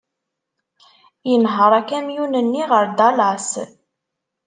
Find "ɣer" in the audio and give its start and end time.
2.71-2.85